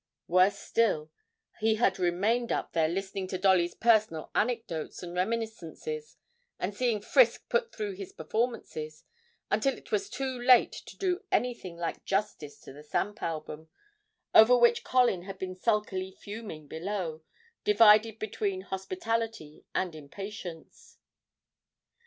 Worse 0.27 0.57
still, 0.57 1.11
he 1.59 1.75
had 1.75 1.99
remained 1.99 2.51
up 2.51 2.73
there 2.73 2.87
listening 2.87 3.27
to 3.27 3.37
Dolly's 3.37 3.75
personal 3.75 4.31
anecdotes 4.33 5.03
and 5.03 5.13
reminiscences 5.13 6.17
and 6.57 6.73
seeing 6.73 7.01
Frisk 7.01 7.47
put 7.49 7.71
through 7.71 7.91
his 7.91 8.11
performances, 8.11 9.03
until 9.51 9.77
it 9.77 9.91
was 9.91 10.09
too 10.09 10.39
late 10.41 10.71
to 10.71 10.97
do 10.97 11.23
anything 11.31 11.77
like 11.77 12.03
justice 12.03 12.59
to 12.61 12.73
the 12.73 12.81
stamp 12.81 13.21
album, 13.21 13.69
over 14.33 14.57
which 14.57 14.83
Colin 14.83 15.21
had 15.21 15.37
been 15.37 15.55
sulkily 15.55 16.09
fuming 16.19 16.67
below, 16.67 17.21
divided 17.63 18.17
between 18.17 18.61
hospitality 18.61 19.65
and 19.75 19.93
impatience. 19.93 20.97